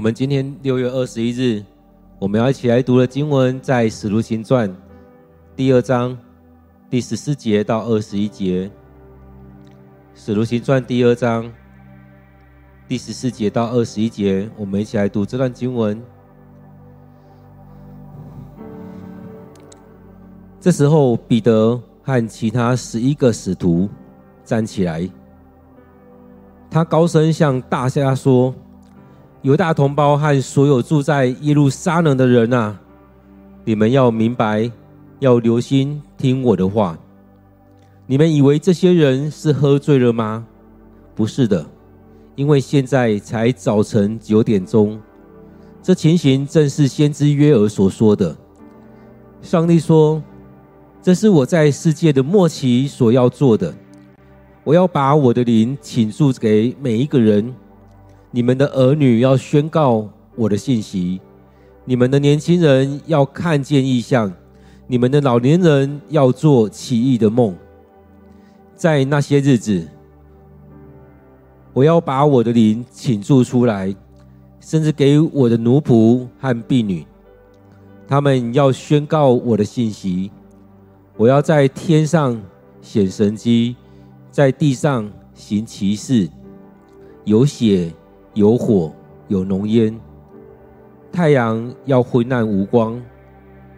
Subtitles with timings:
[0.00, 1.62] 我们今天六月二十一日，
[2.18, 4.66] 我们要一起来读的经文在《使徒行传》
[5.54, 6.16] 第二章
[6.88, 8.66] 第十四节到二十一节，
[10.14, 11.52] 《使徒行传》第二章
[12.88, 16.02] 第十四节到二十一节，我们一起来读这段经文。
[20.58, 23.86] 这时候，彼得和其他十一个使徒
[24.46, 25.06] 站起来，
[26.70, 28.54] 他高声向大家说。
[29.42, 32.78] 犹大同胞和所有住在耶路撒冷的人啊，
[33.64, 34.70] 你们要明白，
[35.18, 36.98] 要留心听我的话。
[38.06, 40.46] 你们以为这些人是喝醉了吗？
[41.14, 41.64] 不是的，
[42.36, 45.00] 因为现在才早晨九点钟。
[45.82, 48.36] 这情形正是先知约珥所说的。
[49.40, 50.22] 上帝说
[51.00, 53.74] ：“这是我在世界的末期所要做的。
[54.64, 57.54] 我要把我的灵倾注给每一个人。”
[58.32, 61.20] 你们的儿女要宣告我的信息，
[61.84, 64.32] 你们的年轻人要看见异象，
[64.86, 67.56] 你们的老年人要做奇异的梦。
[68.76, 69.86] 在那些日子，
[71.72, 73.94] 我要把我的灵请注出来，
[74.60, 77.04] 甚至给我的奴仆和婢女，
[78.06, 80.30] 他们要宣告我的信息。
[81.16, 82.40] 我要在天上
[82.80, 83.74] 显神迹，
[84.30, 86.28] 在地上行奇事，
[87.24, 87.92] 有血。
[88.34, 88.92] 有火，
[89.28, 89.98] 有浓烟，
[91.10, 93.00] 太阳要昏暗无光，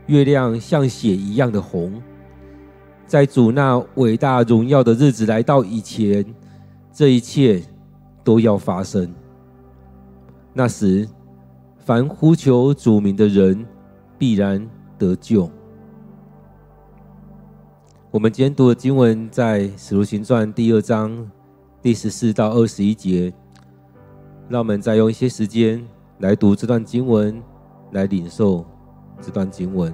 [0.06, 2.02] 月亮像血一样的红。
[3.06, 6.24] 在主那伟大荣耀的日子来到以前，
[6.92, 7.62] 这一切
[8.22, 9.12] 都要发生。
[10.52, 11.08] 那时，
[11.78, 13.66] 凡呼求主名的人
[14.18, 15.50] 必然得救。
[18.10, 21.30] 我们今天读的经文在《使徒行传》第二章
[21.80, 23.32] 第十四到二十一节。
[24.48, 25.82] 让我们再用一些时间
[26.18, 27.42] 来读这段经文，
[27.92, 28.64] 来领受
[29.20, 29.92] 这段经文。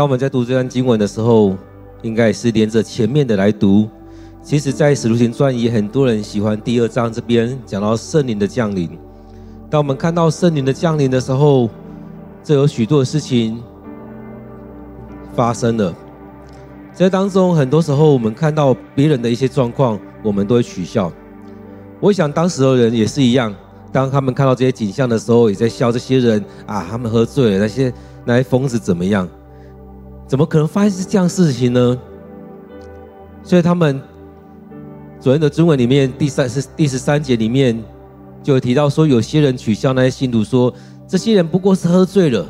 [0.00, 1.54] 当我们在读这段经文的时候，
[2.00, 3.86] 应该也是连着前面的来读。
[4.42, 8.98] 其实，在《使徒行传》也很多人喜欢第二章这边讲到圣灵的降临。
[9.68, 11.68] 当我们看到圣灵的降临的时候，
[12.42, 13.62] 这有许多的事情
[15.36, 15.94] 发生了。
[16.94, 21.12] 在当中，很多时候我们看到别人的一些状况，我们都会取笑。
[22.00, 23.54] 我想当时的人也是一样，
[23.92, 27.92] 当他们看到这些景象的时候，也在笑这些人啊，他们喝醉了，那些
[28.24, 29.28] 那些疯子怎么样？
[30.30, 31.98] 怎么可能发生这样事情呢？
[33.42, 34.00] 所以他们
[35.18, 37.76] 昨天的经文里面第三是第十三节里面
[38.40, 40.72] 就有提到说，有些人取笑那些信徒说，
[41.08, 42.46] 这些人不过是喝醉了。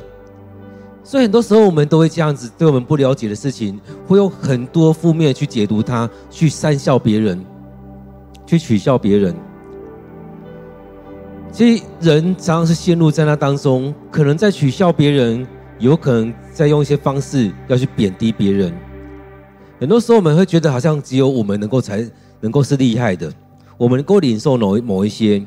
[1.02, 7.42] 所以很多时候我们都会这样子，对我们不了解的事情，会有很多负面去解读它，去讪笑别人，
[8.44, 9.34] 去取笑别人。
[11.50, 15.46] 其实人常常是陷入在那当中，可能在取笑别人，
[15.80, 18.72] 有可能在用一些方式要去贬低别人。
[19.80, 22.08] 很多时候我们会觉得，好像只有我们能够才
[22.40, 23.32] 能够是厉害的，
[23.78, 25.44] 我们能够领受某某一些。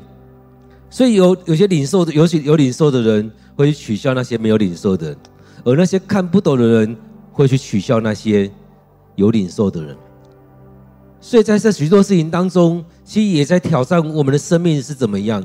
[0.90, 5.16] 所以有有些领受的，尤其有领受的人，会去取笑那些没有领受的人。
[5.64, 6.96] 而那些看不懂的人
[7.32, 8.50] 会去取笑那些
[9.14, 9.96] 有领受的人，
[11.20, 15.42] 所以在这许多事情当中，其实也在挑战我们的生命是怎么样。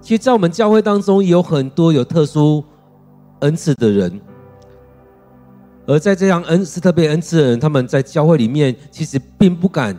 [0.00, 2.62] 其实，在我们教会当中，有很多有特殊
[3.46, 4.20] 恩赐的人，
[5.86, 9.98] 而在这样恩赐特别恩赐的人，他们在教会里面其实并不敢，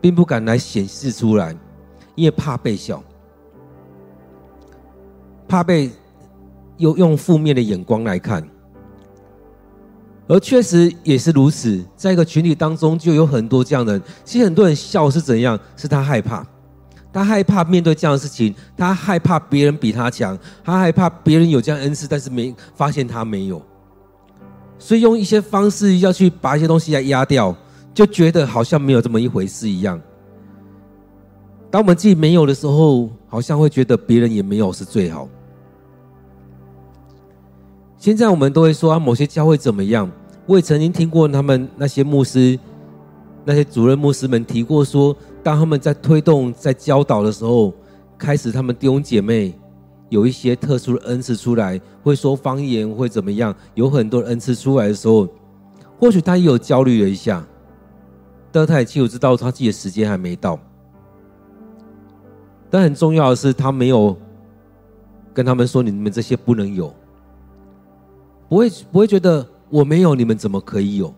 [0.00, 1.54] 并不敢来显示出来，
[2.14, 3.00] 因为怕被笑，
[5.46, 5.90] 怕被。
[6.78, 8.42] 又用负面的眼光来看，
[10.26, 11.80] 而确实也是如此。
[11.94, 14.02] 在一个群体当中，就有很多这样的人。
[14.24, 15.56] 其实很多人笑是怎样？
[15.76, 16.44] 是他害怕，
[17.12, 23.60] 他害怕面对这样的事情，他害怕别人比他强，他害怕别人有这样恩赐，但是没发现他没有，
[24.78, 27.54] 所以用一些方式要去把一些东西来压掉，
[27.92, 30.00] 就觉得好像没有这么一回事一样。
[31.70, 35.28] 当我们自己没有的时候，好像会觉得别人也没有是最好。
[37.96, 40.10] 现在我们都会说啊，某些教会怎么样？
[40.44, 42.58] 我也曾经听过他们那些牧师、
[43.44, 47.72] 那些主任牧师们提过说，当他们在推动、在教导的时候，
[48.16, 49.58] 开始他们弟兄姐妹
[50.08, 53.54] 有一些特殊的恩赐出来，会说方言，会怎么样？
[53.74, 55.26] 有很多恩赐出来的时候，
[55.98, 57.44] 或许他也有焦虑了一下，
[58.52, 60.58] 但他也清楚知道他自己的时间还没到。
[62.70, 64.16] 但很重要的是，他没有
[65.34, 66.94] 跟他们说，你们这些不能有。
[68.48, 71.12] 不会不会觉得我没有，你们怎么可以有？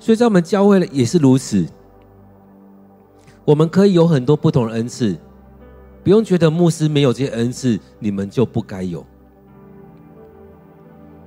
[0.00, 1.64] 所以在我们教会也是如此。
[3.44, 5.16] 我们可以有很多不同的恩赐，
[6.02, 9.04] 不用觉得牧师没有这些恩赐，你们就不该有。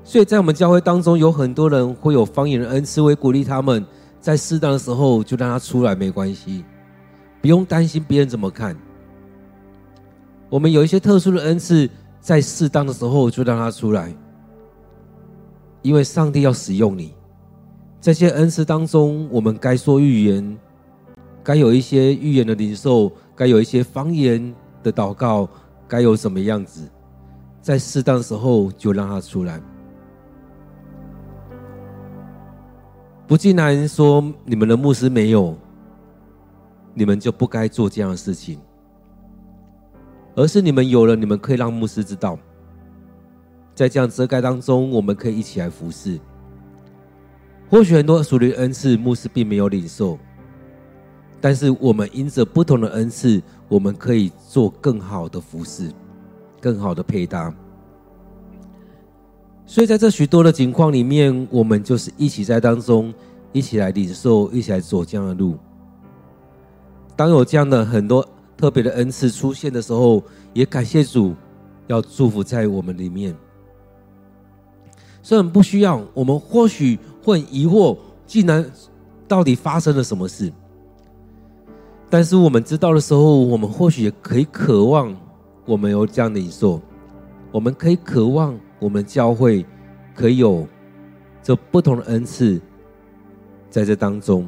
[0.03, 3.85] 所以在我们教会当中，有很多人会有方言的恩赐，会鼓励他们
[4.19, 6.63] 在适当的时候就让他出来，没关系，
[7.41, 8.75] 不用担心别人怎么看。
[10.49, 11.89] 我们有一些特殊的恩赐，
[12.21, 14.15] 在适当的时候就让他出来。
[15.81, 17.13] 因为上帝要使用你，
[18.01, 20.57] 这些恩赐当中，我们该说预言，
[21.47, 24.53] 该有一些预言的领受，该有一些方言
[24.83, 25.47] 的祷告，
[25.87, 26.85] 该有什么样子，
[27.61, 29.57] 在适当时候就让他出来。
[33.25, 35.57] 不竟然说你们的牧师没有，
[36.93, 38.59] 你们就不该做这样的事情，
[40.35, 42.37] 而是你们有了，你们可以让牧师知道。
[43.73, 46.19] 在这样遮盖当中，我们可以一起来服侍。
[47.69, 50.19] 或许很多属灵恩赐，牧师并没有领受，
[51.39, 55.91] 但是我们因着不同的恩赐，我们可以做更好的服饰，
[56.59, 57.53] 更好的配搭。
[59.65, 63.13] 所以在这许多的情况里面，我们就是一起在当中，
[63.51, 65.57] 一起来领受，一起来走这样的路。
[67.15, 71.35] 当有这样的很多特别的恩赐出现的时候，也感谢主，
[71.87, 73.35] 要祝福在我们里面。
[75.21, 78.65] 虽然不需要，我们或许会疑惑，竟然
[79.27, 80.51] 到底发生了什么事？
[82.09, 85.15] 但是我们知道的时候，我们或许也可以渴望，
[85.65, 86.81] 我们有这样的领受，
[87.51, 89.65] 我们可以渴望，我们教会
[90.15, 90.65] 可以有
[91.43, 92.61] 这不同的恩赐
[93.69, 94.47] 在这当中。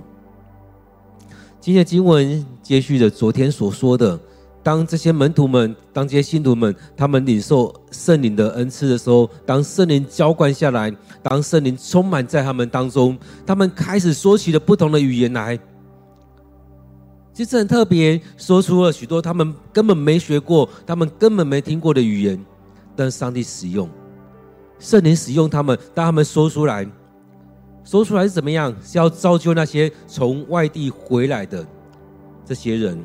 [1.59, 4.19] 今天的经文接续着昨天所说的。
[4.61, 15.57] 当这些门徒们，当这些信徒们，他们领受圣灵的恩赐的时候，当圣灵浇灌下来，当圣灵充满在他们当中，他们开始说起了不同的语言来。
[17.39, 22.45] 其实很特别，说出了许多他们根本没学过、他们根本没听过的语言，
[22.97, 23.89] 但上帝使用
[24.77, 26.85] 圣灵使用他们，当他们说出来，
[27.85, 28.75] 说出来是怎么样？
[28.83, 31.65] 是要造就那些从外地回来的
[32.45, 33.01] 这些人。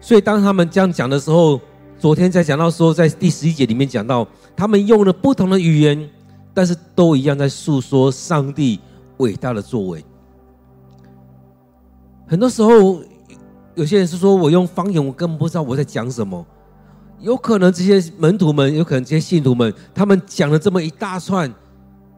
[0.00, 1.60] 所以，当他们这样讲的时候，
[1.96, 6.10] 昨天在讲到说，在第十一节里面讲到，他们用了不同的语言，
[6.52, 8.80] 但是都一样在诉说上帝
[9.18, 10.04] 伟大的作为。
[12.26, 13.02] 很多时候，
[13.74, 16.44] 有些人是说我用方言，我根本不知道我在讲什么。
[17.20, 21.52] 有可能这些门徒们，有可能这些信徒们，他们讲了这么一大串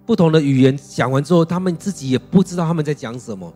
[0.07, 3.53] 不同的语言，讲完之后，他们自己也不知道他们在讲什么。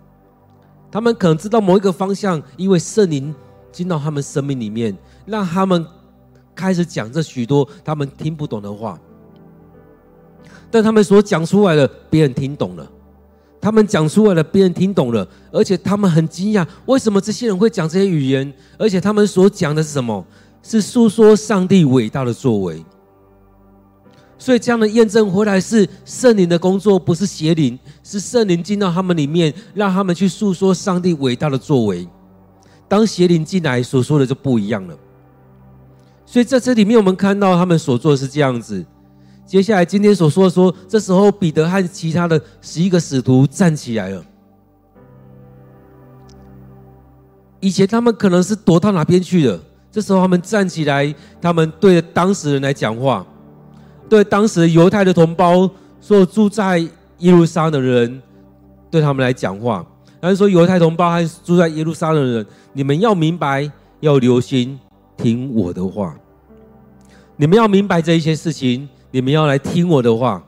[0.91, 3.35] 他们可能知道某一个方向，因为圣灵
[3.71, 5.87] 进到他们生命里面，让他们。
[6.55, 8.99] 开始讲这许多他们听不懂的话，
[10.73, 12.85] 但他们所讲出来的，别人听懂了；
[13.61, 18.53] 他们讲出来了，别人听懂了，而且他们很惊讶，为什么这些人会讲这些语言？
[18.79, 20.25] 而且他们所讲的是什么？
[20.63, 22.85] 是诉说上帝伟大的作为。
[24.39, 32.07] 所以这样的验证回来是圣灵的工作，不是邪灵，是圣灵进到他们里面，让他们去诉说上帝伟大的作为。
[32.87, 34.97] 当邪灵进来，所说的就不一样了。
[36.25, 38.85] 所以在这里面，我们看到他们所做的是这样子。
[39.49, 44.23] 接下来今天所说的说，这时候彼得和其他的十一个使徒站起来了。
[47.59, 49.59] 以前他们可能是躲到哪边去了，
[49.91, 53.27] 这时候他们站起来，他们对着当时人来讲话，
[54.07, 56.79] 对当时犹太的同胞，所有住在
[57.21, 58.21] 耶路撒冷的人，
[58.91, 59.85] 对他们来讲话。
[60.21, 64.79] 他说：“犹太同胞和住在耶路撒冷的人，你们要明白，要留心。”
[65.17, 66.15] 听我的话，
[67.37, 70.43] 你们要明白这一些事情，你们要来听我的话。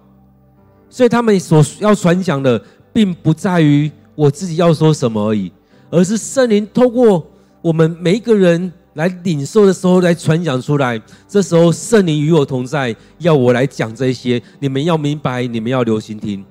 [0.88, 2.60] 所以他们所要传讲的，
[2.92, 5.52] 并不在于我自己要说什么而已，
[5.88, 7.24] 而是圣灵透过
[7.62, 11.00] 我们每一个人来领受的时候来传讲出来。
[11.28, 16.44] 这时候圣灵与我同在，要我来讲这些，你们要明白，你们要留心听。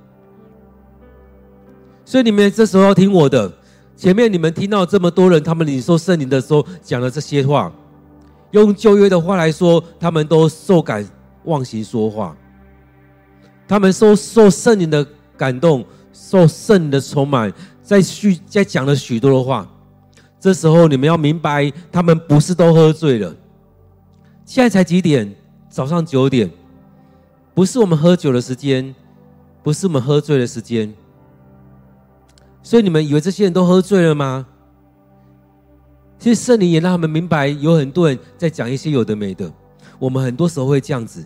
[2.06, 3.52] 所以你们这时候要听我的。
[3.98, 7.70] 前面你们听到这么多人，他们领受圣灵的时候讲了这些话。
[8.52, 11.06] 用旧约的话来说，他们都受感
[11.44, 12.36] 忘形说话，
[13.68, 15.06] 他们受受圣灵的
[15.38, 19.68] 感动，受圣灵的充满，在续在讲了许多的话。
[20.40, 23.36] 这时候你们要明白，他们不是都喝醉了。
[24.46, 25.36] 现在才几点？
[25.70, 26.50] 早上九点，
[27.54, 28.96] 不是我们喝酒的时间，
[29.62, 30.94] 不是我们喝醉的时间。
[32.64, 34.48] 所以你们以为这些人都喝醉了吗？
[36.18, 39.52] 其实圣灵也让他们明白，有很多人在讲一些有的没的。
[40.00, 41.26] 我们很多时候会这样子，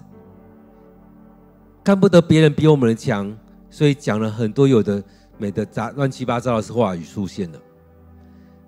[1.84, 3.32] 看不得别人比我们的强，
[3.70, 5.02] 所以讲了很多有的
[5.38, 7.60] 没的杂乱七八糟的话语出现了。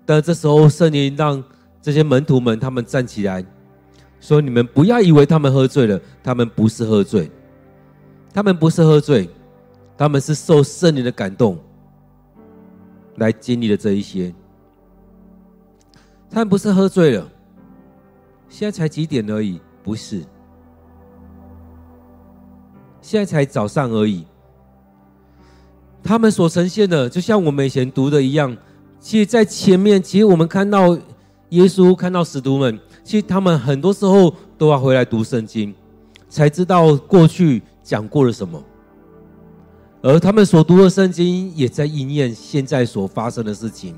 [0.05, 1.43] 但这时候圣灵让
[1.81, 3.43] 这些门徒们他们站起来，
[4.19, 7.31] 说：“你们不要以为他们喝醉了，他们不是喝醉，
[8.33, 9.29] 他们不是喝醉，
[9.97, 11.59] 他们是受圣灵的感动
[13.17, 14.33] 来经历了这一些。”
[16.29, 17.27] 他们不是喝醉了，
[18.49, 20.23] 现在才几点而已，不是，
[23.03, 24.25] 现在才早上而已。
[26.01, 28.57] 他们所呈现的，就像我们以前读的一样。
[28.99, 30.97] 其实，在前面，其实我们看到
[31.49, 35.71] 耶稣，看到使徒们，其实他们很多时候都要回来读圣经，
[36.27, 38.59] 才知道过去讲过了什么。
[40.01, 43.95] 而他们所读的圣经，也在应验现在所发生的事情。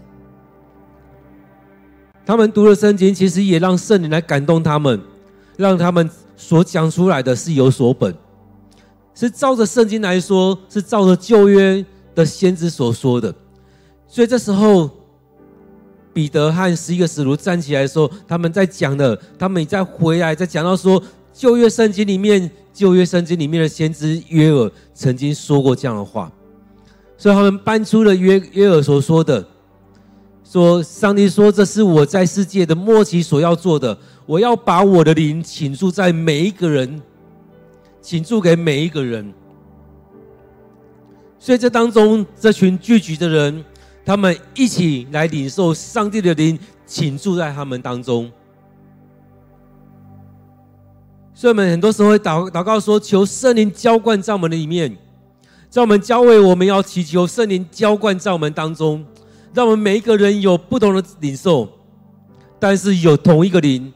[2.25, 5.01] 他们读了圣经，其实也让圣灵来感动他们，
[5.57, 8.15] 让他们所讲出来的是有所本，
[9.13, 11.83] 是照着圣经来说，是照着旧约
[12.15, 13.33] 的先知所说的。
[14.07, 14.89] 所以这时候，
[16.13, 21.01] 彼得和十一个使徒站起来的时候，他们在讲的，他们也在回来，在讲到说
[21.33, 26.31] 旧约圣经里面，旧约圣经里面的先知约尔曾经说过这样的话，
[27.17, 29.45] 所以他们搬出了约约尔所说的。
[30.49, 37.01] 说，上帝说：“这是我在世界的末期所要做的，我要把我的灵倾注在每一个人，
[38.01, 39.33] 倾注给每一个人。
[41.39, 43.63] 所以这当中，这群聚集的人，
[44.05, 48.29] 他们一起来领受上帝的灵，请注在他们当中。
[51.33, 54.97] 所以，我们很多时候会祷祷告说：求圣灵浇灌在我们的里面，
[55.69, 59.05] 在我们教会，我们要祈求圣灵浇灌在我们当中。”
[59.53, 61.67] 让我们每一个人有不同的领受，
[62.59, 63.91] 但是有同一个灵。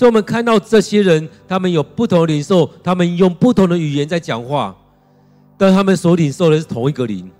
[0.00, 4.74] 所以，我们看到这些人，他们有不同的领受，他们用不同的语言在讲话，
[5.58, 7.30] 但他们所领受的是同一个灵，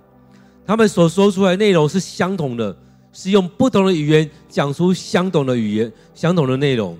[0.66, 2.76] 他们所说出来内容是相同的，
[3.14, 6.98] 是用不同的语言讲出相同的语言、相同的内容。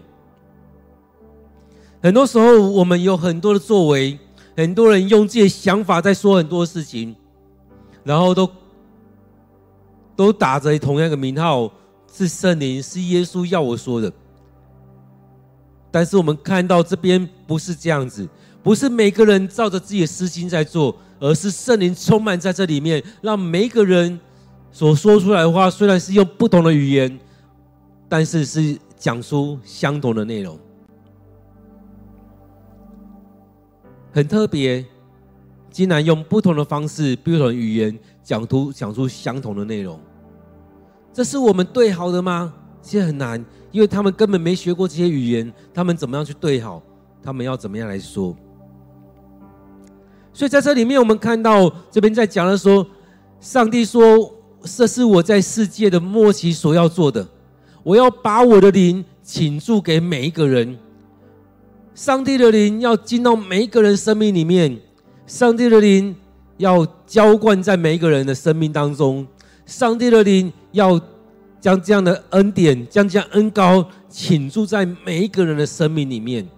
[2.02, 4.18] 很多时候，我们有很多的作为，
[4.56, 7.14] 很多人用自己的想法在说很多事情，
[8.02, 8.48] 然后都。
[10.16, 11.70] 都打着同样的名号，
[12.10, 14.10] 是圣灵，是耶稣要我说的。
[15.90, 18.28] 但是我们看到这边不是这样子，
[18.62, 24.18] 不是每个人照着自己的私心在做，而是圣灵充满在这里面，让每一个人
[24.70, 27.18] 所说出来的话，虽然是用不同的语言，
[28.09, 30.59] 但是是讲出相同的内容，
[34.12, 34.85] 很特别，
[35.70, 39.99] 竟然用不同的方式、不同的语言讲出讲出相同的内容，
[41.12, 42.54] 这是我们对好的吗？
[42.82, 43.44] 其实很难。
[43.72, 46.82] 因为他们根本没学过这些语言，他们怎么样去对好？
[47.22, 48.34] 他们要怎么样来说？
[50.32, 52.84] 所以在这里面，我们看到这边在讲的说，
[53.38, 54.34] 上帝说
[54.66, 57.28] ：“这是我在世界的末期所要做的，
[57.84, 60.76] 我要把我的灵倾注给每一个人。
[61.94, 64.80] 上帝的灵要进到每一个人生命里面，
[65.28, 66.16] 上帝的灵
[66.56, 69.25] 要浇灌在每一个人的生命当中，
[69.64, 71.00] 上帝的灵要。”
[71.60, 76.48] 将这样的恩典，将这样恩膏倾注在每一个人的生命里面。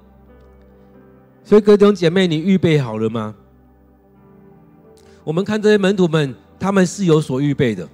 [1.44, 3.35] 所以，各位弟兄姐妹，你预备好了吗？
[5.25, 7.88] 我们看这些门徒们，他们是有所预备的。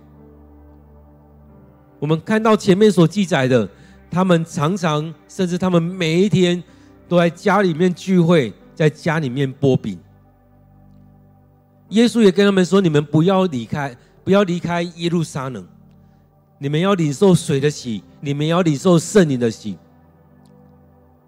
[1.98, 3.68] 我们看到前面所记载的，
[4.10, 6.62] 他们常常，甚至他们每一天
[7.08, 9.98] 都在家里面聚会，在家里面擘饼。
[11.88, 15.66] 耶稣也跟他们说：“你们不要离开，不要离开耶路撒冷。”
[16.58, 19.78] 你们要领受水的洗，你们要领受圣灵的洗。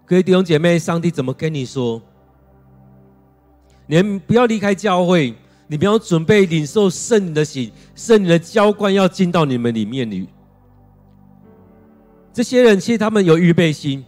[0.05, 2.01] 各位弟兄姐妹，上帝怎么跟你说？
[3.87, 5.33] 你们不要离开教会，
[5.67, 10.27] 你们要准备领受圣灵的洗，圣灵的浇灌要进到你们里面里。
[12.33, 14.03] 这些人其实他们有预备心，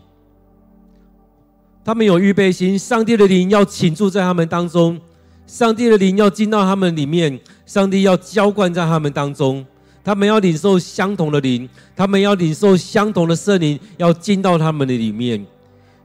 [1.86, 5.00] 他们有预备心，上帝的灵要倾注在他们当中，
[5.48, 9.66] 上帝的灵要进到他们里面，上帝要浇灌在他们当中。
[10.04, 15.46] 他们要领受相同的灵，他们要领受相同的圣灵，要进到他们的里面。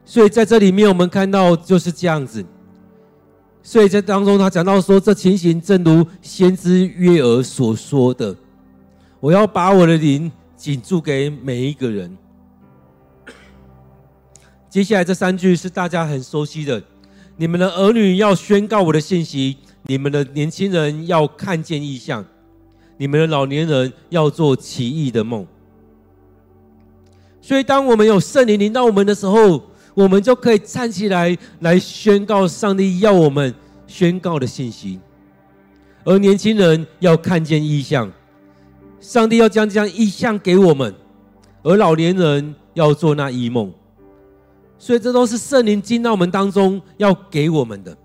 [0.05, 2.45] 所以在这里面，我们看到就是这样子。
[3.63, 8.35] 所以在当中，他讲到说，这情形正如先知约珥所说的
[9.21, 12.17] ：“我要把我的灵倾注给每一个人。”
[14.71, 16.83] 接下来这三句是大家很熟悉的
[17.37, 22.25] ：“你们的儿女要宣告我的信息，你们的年轻人要看见异象。”
[22.99, 25.47] 你们的老年人要做奇异的梦，
[27.41, 29.63] 所以当我们有圣灵临到我们的时候，
[29.95, 33.55] 我们就可以站起来来宣告上帝要我们
[33.87, 34.99] 宣告的信息。
[36.05, 38.11] 而年轻人要看见异象，
[39.01, 40.93] 上帝要将这样异象给我们；
[41.63, 43.73] 而老年人要做那异梦。
[44.77, 47.97] 所以这都是圣灵进到我们当中要给我们的，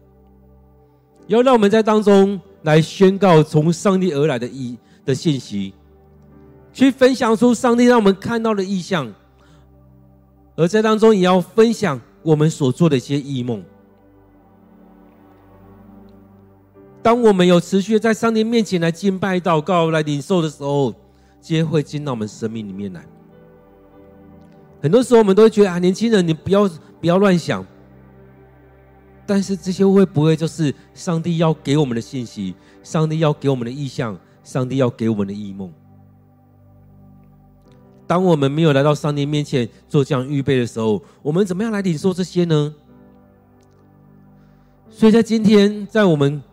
[1.27, 4.77] 要让我们在当中来宣告从上帝而来的意。
[5.05, 5.73] 的信息，
[6.71, 9.13] 去分享出上帝让我们看到的意象，
[10.55, 13.61] 而在当中也要分享我们所做的一些异梦。
[17.01, 20.95] 当我们有持续在上帝面前来敬拜、祷告、来领受的时候，
[21.41, 23.05] 皆会进到我们生命里面来。
[24.81, 26.69] 很多时候，我们都会觉得啊，年轻人，你不要
[27.01, 27.65] 不要乱想。
[29.25, 32.53] 但是这些会不会就是上帝要给我们的信息？
[32.83, 34.19] 上帝要给我们的意象？
[34.43, 35.71] 上帝要给我们的异梦。
[38.05, 42.73] 当我们没有来到上帝面前做这样预备的时候，我们怎么样来领受这些呢？
[44.89, 46.43] 所以在今天，在我们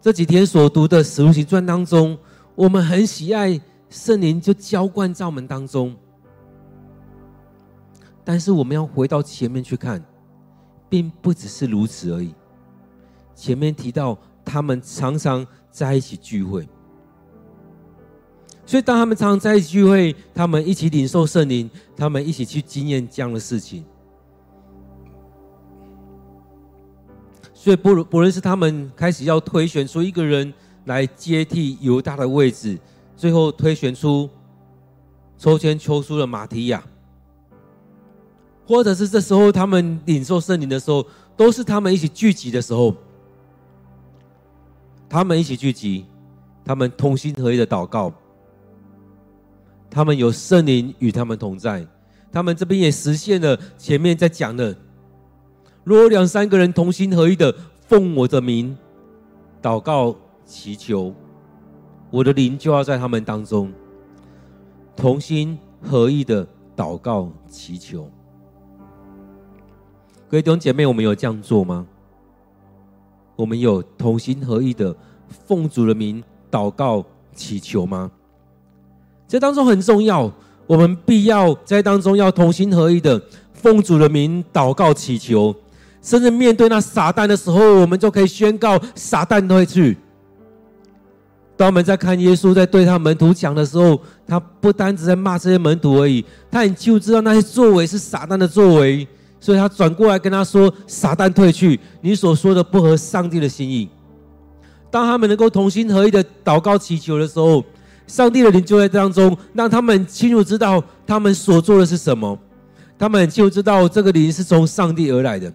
[0.00, 2.16] 这几天所读的《使徒行传》当中，
[2.54, 5.94] 我们很喜爱圣灵就浇灌在我们当中。
[8.22, 10.02] 但是我们要回到前面去看，
[10.94, 12.32] 并不只是如此而已。
[13.34, 16.68] 前面提到，他们常常在一起聚会。
[18.64, 23.84] 所以，当他们常常在一起聚会，他们一起领受圣灵，他们一起去经验这样的事情。
[27.52, 30.54] 所以，不不论是他们开始要推选出一个人
[30.84, 32.78] 来接替犹大的位置，
[33.16, 34.30] 最后推选出
[35.36, 36.80] 抽签抽出了马提亚，
[38.66, 42.94] 或者是这时候他们领受圣灵的时候，都是他们一起聚集的时候，
[45.08, 46.06] 他们一起聚集，
[46.64, 48.12] 他们同心合意的祷告。
[49.90, 51.86] 他们有圣灵与他们同在，
[52.32, 54.76] 他们这边也实现了前面在讲的：
[55.84, 57.54] 如果两三个人同心合意的
[57.86, 58.76] 奉我的名
[59.62, 61.14] 祷告祈求，
[62.10, 63.72] 我的灵就要在他们当中
[64.96, 66.44] 同心合意的
[66.76, 68.10] 祷告祈求。
[70.34, 71.86] 各位弟兄姐妹，我们有这样做吗？
[73.36, 74.92] 我们有同心合意的
[75.46, 76.20] 奉主的名
[76.50, 77.04] 祷告
[77.36, 78.10] 祈求吗？
[79.28, 80.28] 这当中很重要，
[80.66, 85.54] 我们必要在当中要同心合意的奉主的名祷告祈求，
[86.02, 89.96] 甚至面对那撒旦的时候，我们就可以宣告撒旦退去。
[91.56, 99.06] 当我们在看耶稣在对他门徒讲的时候，他不单只在骂这些门徒而已，他很清楚知道那些作为是撒旦的作为，
[99.44, 103.86] 所以他转过来跟他说：“撒旦退去，你所说的不合上帝的心意。”
[104.90, 107.62] 当他们能够同心合意的祷告祈求的时候，
[108.06, 112.38] 上帝的灵就在当中，让他们清楚知道他们所做的是什么。
[112.98, 115.52] 他们就知道这个灵是从上帝而来的，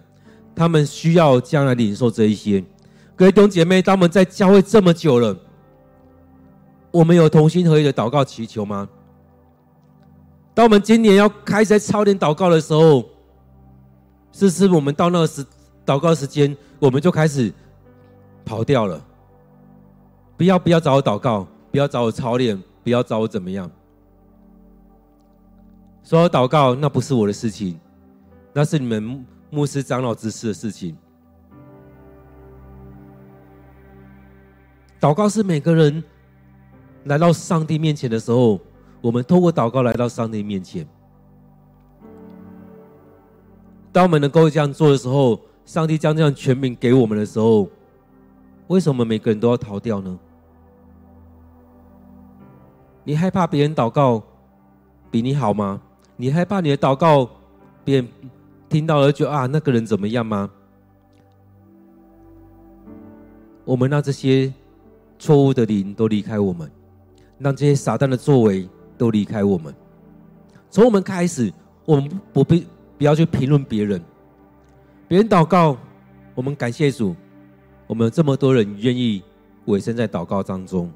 [0.54, 2.62] 他们需要将来领受这一些。
[3.16, 5.36] 各位弟兄姐妹，当我们在教会这么久了。
[6.92, 8.88] 我们有同心合意的祷告祈求吗？
[10.54, 13.04] 当我们今年要开始在操练祷告的时候，
[14.32, 15.44] 是是我们到那个时
[15.84, 17.52] 祷告时间，我们就开始
[18.44, 19.04] 跑掉了？
[20.36, 23.70] 不要不要找我祷告，不要找我操练，不要找我怎么样？
[26.02, 27.78] 说祷告那不是我的事情，
[28.52, 30.96] 那是你们牧师长老之事的事情。
[35.00, 36.02] 祷告是每个人。
[37.04, 38.60] 来到上帝面前的时候，
[39.00, 40.86] 我们透过祷告来到上帝面前。
[43.92, 47.68] 当我们能够这样做的时候，上帝将这样权柄给我们的时候，
[48.68, 50.18] 为什么每个人都要逃掉呢？
[53.04, 54.22] 你害怕别人祷告
[55.10, 55.80] 比你好吗？
[56.16, 57.28] 你害怕你的祷告
[57.84, 58.08] 别人
[58.68, 60.50] 听到了就啊，那个人怎么样吗？
[63.64, 64.52] 我们让这些
[65.18, 66.70] 错误的灵都离开我们。
[67.38, 69.74] 让这些撒旦的作为都离开我们。
[70.68, 71.50] 从我们开始，
[71.86, 72.66] 我们不必
[73.00, 73.98] 不要去评论别人。
[75.08, 75.74] 别人祷告，
[76.34, 77.16] 我们感谢主，
[77.86, 79.22] 我们这么多人愿意
[79.64, 80.92] 委身在祷告当中。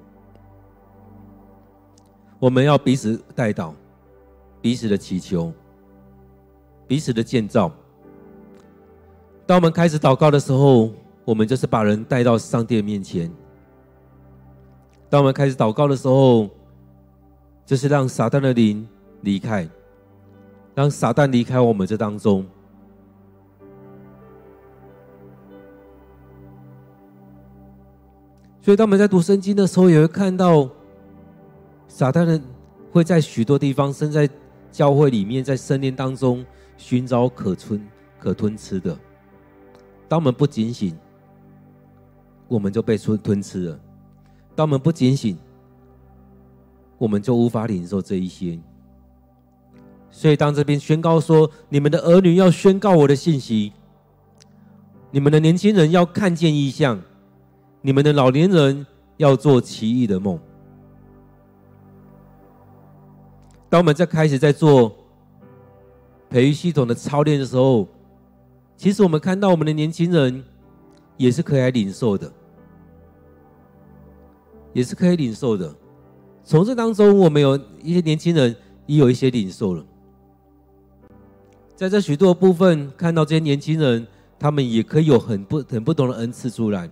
[2.38, 3.72] 我们要彼此代祷，
[4.60, 5.50] 彼此的祈求，
[6.86, 7.72] 彼此的建造。
[9.46, 10.90] 当我们开始祷告的时候，
[11.24, 13.32] 我们就是把人带到上帝的面前。
[15.08, 16.50] 当我们开始祷告的时候，
[17.64, 18.86] 就是让撒旦的灵
[19.22, 19.66] 离开，
[20.74, 22.44] 让撒旦离开我们这当中。
[28.60, 30.66] 所以，当我们在读圣经的时候，也会看到
[31.86, 32.40] 撒旦的
[32.90, 34.26] 会在许多地方，身在
[34.72, 36.44] 教会里面，在圣殿当中
[36.78, 37.86] 寻找可吞
[38.18, 38.98] 可吞吃的。
[40.08, 40.96] 当我们不警醒，
[42.48, 43.78] 我们就被吞吞吃了。
[44.54, 45.36] 当我们不警醒，
[46.96, 48.58] 我们就无法领受这一些。
[50.16, 53.72] 所以，当这边宣告说：“你们的儿女要宣告我的信息，
[55.10, 57.02] 你们的年轻人要看见异象，
[57.82, 60.38] 你们的老年人要做奇异的梦。”
[63.68, 64.94] 当我们在开始在做
[66.30, 67.88] 培育系统的操练的时候，
[68.76, 70.44] 其实我们看到我们的年轻人
[71.16, 72.32] 也是可以来领受的。
[74.72, 75.74] 也是可以领受的。
[76.44, 78.54] 从这当中，我们有一些年轻人
[78.86, 79.84] 也有一些领受了。
[81.76, 84.06] 在这许多部分，看到这些年轻人，
[84.38, 86.88] 他们也可以有很不很不同的恩赐出来。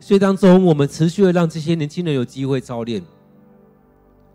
[0.00, 3.00] 所以当中，我们持续的让这些年轻人有机会操练，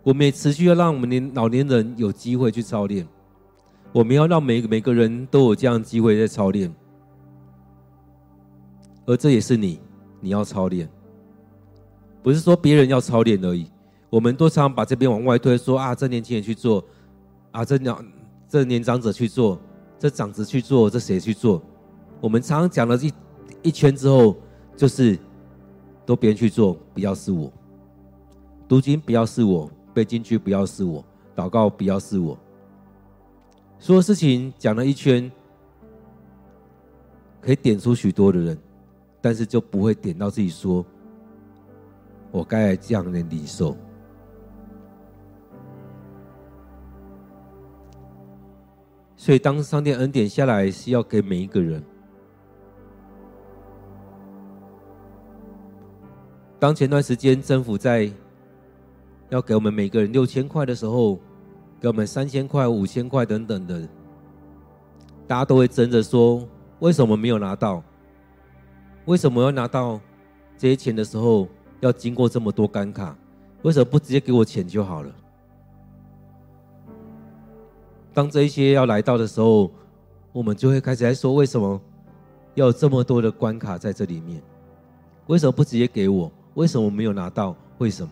[0.02, 3.06] 我们也持续的让我们的老年人有机会去操练。
[3.92, 6.74] 我们要让每每个人都有这样机会在操练，
[9.04, 9.78] 而这也是你，
[10.20, 10.88] 你要操练。
[12.22, 13.70] 不是说别人要操练而已，
[14.08, 16.84] 我们都常把这边往外推，说啊，这年轻人去做，
[17.50, 17.94] 啊，这年
[18.48, 19.58] 这年长者去做，
[19.98, 21.62] 这长子去做，这谁去做？
[22.20, 23.12] 我们常常讲了一
[23.62, 24.34] 一圈之后，
[24.76, 25.18] 就是
[26.06, 27.52] 都别人去做，不要是我。
[28.66, 31.04] 读经不要是我，背经句不要是我，
[31.36, 32.38] 祷告不要是我。
[33.78, 35.30] 所有事情讲了一圈，
[37.40, 38.58] 可以点出许多的人，
[39.20, 40.84] 但是就不会点到自己说。
[42.30, 43.76] 我该这样的领受，
[49.18, 51.82] 所以当上帝恩典下来，是要给每一个人。
[56.60, 58.10] 当前段时间政府在
[59.28, 61.18] 要给我们每个人六千块的时候，
[61.80, 63.88] 给我们三千块、五千块等等的，
[65.26, 67.82] 大家都会争着说：为什么没有拿到？
[69.04, 70.00] 为什么要拿到
[70.56, 71.48] 这些钱的时候？
[71.80, 73.16] 要经过这么多关卡，
[73.62, 75.12] 为什么不直接给我钱就好了？
[78.12, 79.70] 当这一些要来到的时候，
[80.32, 81.80] 我们就会开始来说：为什么
[82.54, 84.42] 要有这么多的关卡在这里面？
[85.26, 86.30] 为什么不直接给我？
[86.54, 87.54] 为什么没有拿到？
[87.78, 88.10] 为什么？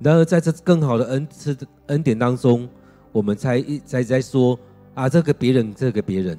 [0.00, 2.68] 然而在这更好的恩赐恩典当中，
[3.12, 4.58] 我们才一才在说
[4.94, 6.36] 啊，这个别人，这个别人。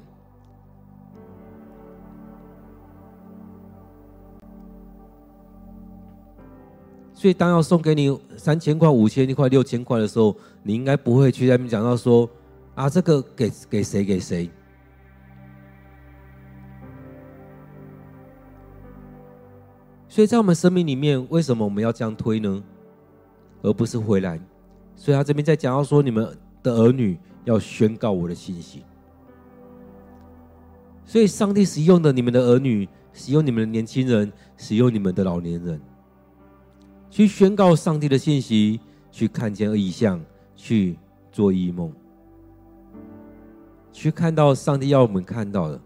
[7.13, 12.29] 所以，当要送给你三千块、五千块、六千块的时候，你应该不会去在那边讲到说
[12.73, 14.49] 啊，这个给给谁给谁。
[20.07, 22.63] 所以在我们生命里面，为什么我们要这样推呢？
[23.61, 24.39] 而不是回来？
[24.95, 28.83] 所以他这边在讲到说，你们的儿女要宣告我的信息。
[31.03, 35.81] 所以上帝使用的你们的儿女，使用你们的年轻人，使用你们的老年人，
[37.09, 38.79] 去宣告上帝的信息，
[39.11, 40.23] 去看见异象，
[40.65, 40.97] 去
[41.29, 41.91] 做异梦，
[43.91, 45.77] 去看到上帝要我们看到的，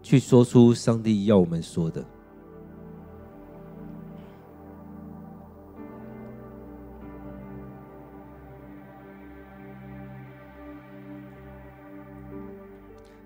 [0.00, 2.04] 去说出上帝要我们说的。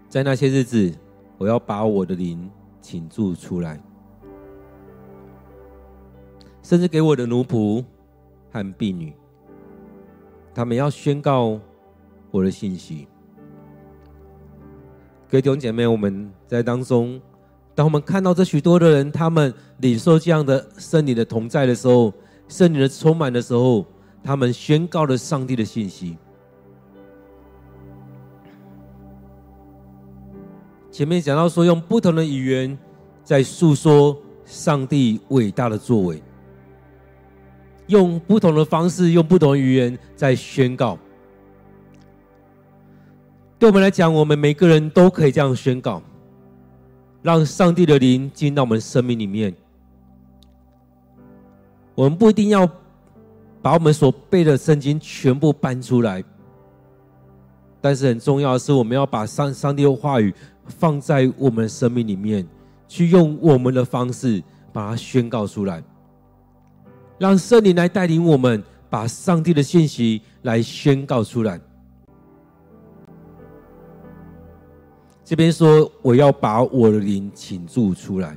[0.09, 0.91] 在那些日子，
[1.37, 3.79] 我要把我的灵请注出来，
[6.63, 7.85] 甚至给我的奴仆
[8.51, 9.15] 和婢女，
[10.55, 11.59] 他们要宣告
[12.31, 13.09] 我的信息。
[15.29, 17.21] 各位弟兄姐妹，我们在当中，
[17.75, 22.13] 当我们看到这许多的人，他们领受这样的圣灵的同在的时候，
[22.47, 23.85] 圣灵的充满的时候，
[24.23, 26.17] 他们宣告了上帝的信息。
[30.93, 32.79] 前面讲到说，用不同的语言
[33.25, 36.23] 在诉说上帝伟大的作为，
[37.87, 40.99] 用不同的方式，用不同的语言在宣告。
[43.59, 46.03] 对我们来讲，我们每个人都可以这样宣告，
[47.23, 49.55] 让上帝的灵进到我们生命里面。
[51.95, 52.69] 我们不一定要
[53.63, 56.23] 把我们所背的圣经全部搬出来，
[57.81, 60.35] 但是很重要的是，我们要把上上帝的话语。
[60.67, 62.49] 放在我们生命里面，
[62.89, 64.43] 去用我们的方式
[64.73, 65.85] 把它宣告出来，
[67.19, 71.61] 让圣灵来带领我们，把上帝的信息来宣告出来。
[75.25, 78.37] 这边说，我要把我的灵请注出来，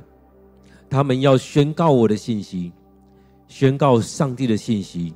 [0.88, 2.72] 他们要宣告我的信息，
[3.46, 5.14] 宣告上帝的信息，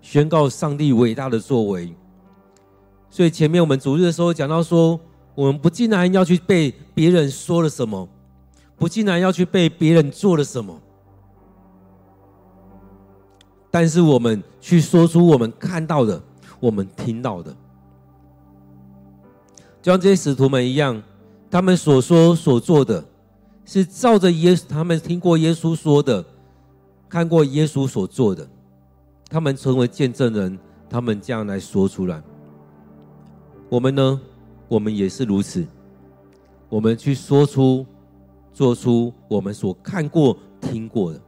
[0.00, 1.94] 宣告上帝伟大的作为。
[3.08, 5.00] 所以前面我们主日的时候讲到说。
[5.32, 8.06] 我们不竟然要去被别人说了什么，
[8.76, 10.78] 不竟然要去被别人做了什么，
[13.70, 16.20] 但是我们去说出我们看到的，
[16.58, 17.54] 我们听到的，
[19.80, 21.00] 就像这些使徒们一样，
[21.50, 23.04] 他们所说所做的，
[23.64, 26.24] 是照着耶稣，他们听过耶稣说的，
[27.08, 28.48] 看过耶稣所做的，
[29.28, 32.22] 他们成为见证人，他们这样来说出来。
[33.68, 34.20] 我们呢？
[34.66, 35.66] 我们也是如此，
[36.68, 37.84] 我们去说出、
[38.52, 41.20] 做出我们所看过、听过的，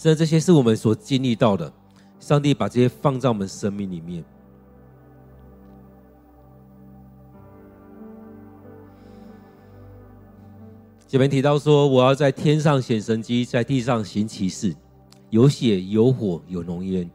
[0.00, 1.70] 甚至这些是我们所经历到的。
[2.18, 4.24] 上帝把这些放在我们生命里面。
[11.06, 14.74] 前面提到说：“我要在天上显神迹，在地上行奇事，
[15.28, 17.10] 有血、有火、有浓烟。”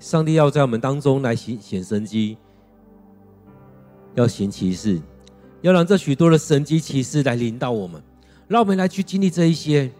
[0.00, 2.38] 上帝要在我们当中来行显神迹，
[4.14, 4.98] 要行奇事，
[5.60, 8.02] 要让这许多的神迹奇事来临到我们，
[8.46, 9.92] 让我们来去经历这一些。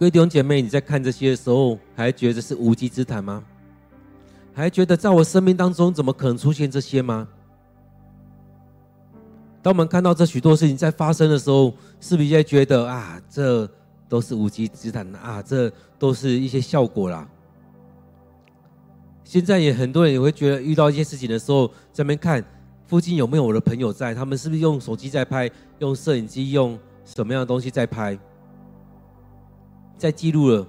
[0.00, 3.44] 各位弟兄姐妹，你在看这些的时候，还觉得是无稽之谈吗？
[4.54, 7.28] 还觉得在我生命当中怎么可能出现这些吗？
[9.60, 13.68] 当我们看到这许多事情在发生的时候，是不是也觉得啊，这？
[14.08, 15.40] 都是无稽之谈啊！
[15.42, 17.28] 这都是一些效果啦。
[19.22, 22.42] 现在也很多人也会觉得，遇到一些事情的时候，在那边看
[22.86, 28.18] 附近有没有我的朋友在，他们是不是用手机在拍，用摄影机，用什么样的东西在拍，
[30.00, 30.66] 在记录了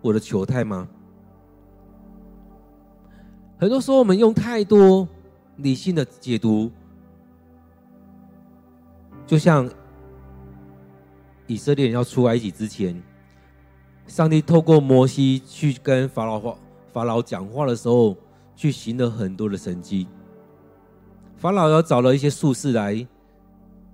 [0.00, 0.88] 我的糗态吗？
[3.58, 5.08] 很多时候，我们用太多
[5.56, 6.70] 理性的解读，
[9.26, 9.68] 就像。
[11.48, 13.02] 以色列人要出埃及之前，
[14.06, 16.56] 上帝透过摩西去跟法老话
[16.92, 18.16] 法老讲话的时候，
[18.54, 20.06] 去行了很多的神迹。
[21.36, 23.04] 法老要找了一些术士来，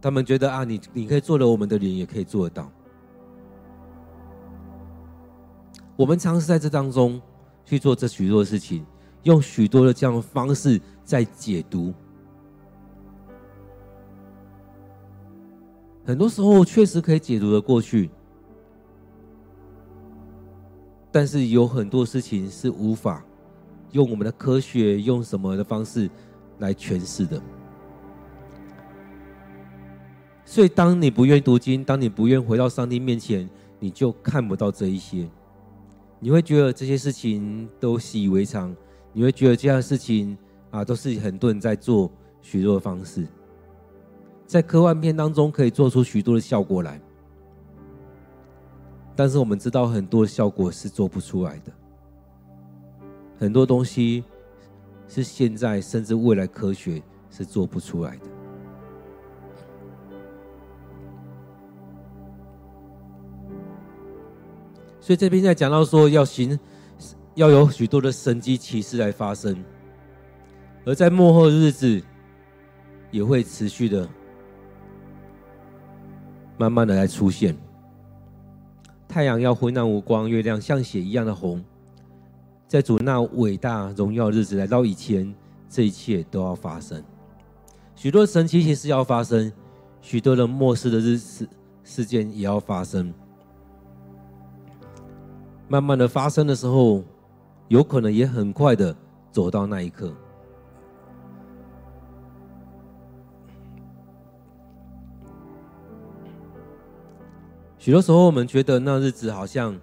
[0.02, 2.70] 他们觉得啊，你你可以做了，我们的人也可以做得到。
[5.96, 7.20] 我们尝试在这当中
[7.64, 8.84] 去做这许多事情，
[9.22, 11.92] 用许多的这样的方式在解读。
[16.04, 18.10] 很多时候确实可以解读的过去，
[21.10, 23.24] 但是有很多事情是无法
[23.92, 26.08] 用我们的科学用什么的方式
[26.58, 27.42] 来诠释的。
[30.44, 35.28] 所以，当你不愿读经，当你不愿回到上帝面前，你就看不到这一些。
[36.18, 38.74] 你会觉得这些事情都习以为常，
[39.12, 40.36] 你会觉得这样的事情
[40.70, 43.26] 啊，都是很多人在做许多的方式，
[44.46, 47.00] 在科幻片当中可以做出许多的效果来。
[49.14, 51.72] 但是我们知道，很多效果是做不出来的。
[53.38, 54.24] 很多东西
[55.08, 58.26] 是现在甚至未来科学是做不出来的。
[65.06, 66.58] 所以这边在讲到说，要行，
[67.36, 69.56] 要有许多的神迹奇事来发生，
[70.84, 72.02] 而在幕后日子
[73.12, 74.08] 也会持续的、
[76.58, 77.56] 慢慢的来出现。
[79.06, 81.64] 太阳要昏暗无光，月亮像血一样的红。
[82.66, 85.32] 在主那伟大荣耀日子来到以前，
[85.70, 87.00] 这一切都要发生。
[87.94, 89.52] 许多神奇奇事要发生，
[90.02, 91.48] 许多的末世的日事
[91.84, 93.14] 事件也要发生。
[95.68, 97.02] 慢慢的发生的时候，
[97.68, 98.96] 有可能也很快的
[99.32, 100.12] 走到那一刻。
[107.78, 109.78] 许多时候，我们觉得那日子好像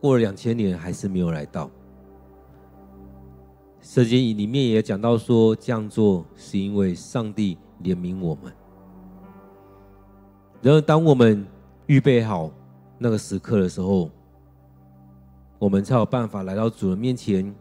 [0.00, 1.70] 过了两千年，还是没有来到。
[3.80, 8.52] 圣经里面也讲到说，这样做是因为上帝怜悯我们。
[10.62, 11.46] 然而，当我们
[11.86, 12.50] 预备好
[12.98, 14.10] 那个时刻的时候，
[15.64, 17.54] 我们才有办法来到主的面前。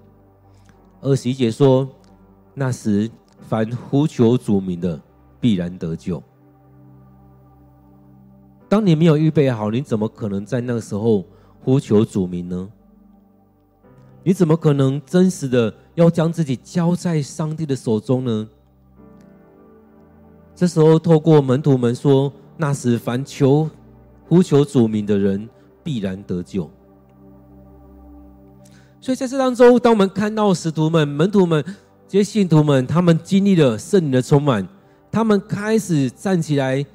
[0.99, 1.87] 二十一节说
[2.53, 3.09] ：“那时，
[3.47, 5.01] 凡呼求主名的，
[5.39, 6.21] 必然得救。”
[8.67, 11.23] 当你没有预备好，你怎么可能在那个时候
[11.61, 12.69] 呼求主名呢？
[14.21, 18.49] 你怎么可能真实的要将自己交在上帝的手中呢？
[20.53, 23.69] 这时候，透过门徒们说：“那时，凡求
[24.27, 25.47] 呼求主名的人，
[25.81, 26.69] 必然得救。”
[29.03, 31.61] 所以，在这当中，当我们看到使徒们、门徒们
[32.07, 34.65] 这些信徒们，他们经历了圣灵的充满，
[35.11, 36.85] 他们开始站起来。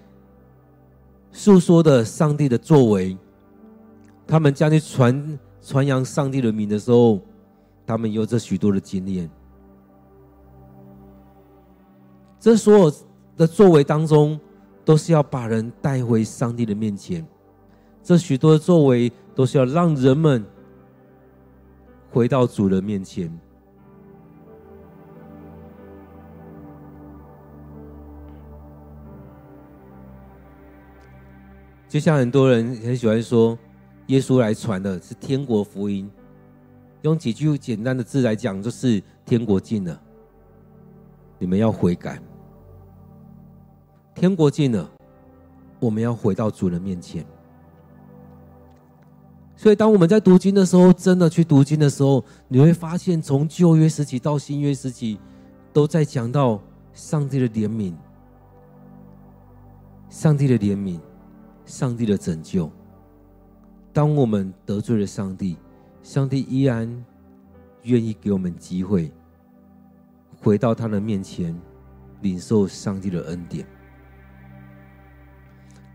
[1.31, 3.14] 诉说的上帝的作为，
[4.27, 7.21] 他们将去传传扬上帝的名的时候，
[7.87, 9.29] 他们有着许多的经验。
[12.40, 12.92] 这所有
[13.37, 14.40] 的作为当中，
[14.83, 17.23] 都是要把人带回上帝的面前。
[18.03, 20.42] 这许多的作为，都是要让人们
[22.11, 23.31] 回到主人面前。
[31.88, 33.59] 就像很多人很喜欢说，
[34.09, 36.11] 耶稣来传的是天国福音，
[37.01, 39.99] 用几句简单的字来讲，就是天国近了，
[41.38, 42.21] 你们要悔改。
[44.14, 44.90] 天国近了，
[45.81, 47.25] 我们要回到主人面前。
[49.59, 55.18] 所以，当我们在读经的时候，真的去读经的时候，你会发现，从旧约时期到新约时期，
[55.73, 56.62] 都在讲到
[56.94, 57.92] 上帝的怜悯，
[60.09, 60.99] 上帝的怜悯。
[61.66, 62.71] 上帝的拯救。
[63.92, 65.59] 当我们得罪了上帝，
[66.03, 67.05] 上帝依然
[67.83, 69.12] 愿意给我们机会，
[70.40, 71.55] 回到他的面前，
[72.23, 73.66] 领受上帝的恩典。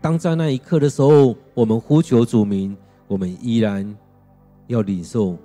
[0.00, 3.96] 当在那一刻的时候，我们呼求主名，我们依然
[4.66, 5.36] 要领受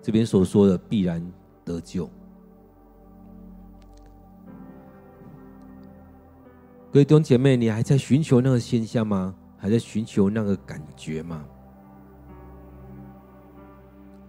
[0.00, 1.24] 这边所说的必然
[1.64, 2.08] 得救。
[6.92, 9.34] 各位弟兄姐妹，你还在寻求那个现象吗？
[9.56, 11.44] 还在寻求那个感觉吗？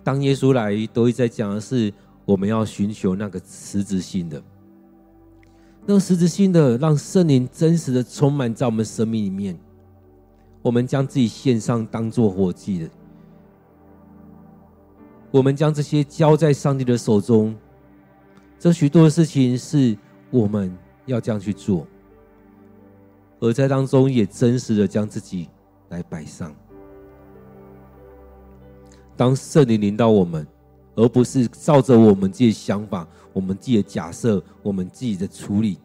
[0.03, 4.41] 当耶稣来，都一直在讲的是我们要寻求那个实质性的，
[5.85, 9.57] 那个实质性的，让圣灵真实的充满在我们生命里面。
[10.63, 12.89] 我们将自己献上，当做活祭的。
[15.29, 17.55] 我们将这些交在上帝的手中。
[18.57, 19.97] 这许多的事情是
[20.31, 20.73] 我们
[21.05, 21.85] 要这样去做。
[23.41, 25.49] 而在当中，也真实的将自己
[25.89, 26.55] 来摆上。
[29.17, 30.47] 当圣灵临到我们，
[30.95, 35.77] 而不是照着我们自己的想法、我们自己的假设、我们自己的处理。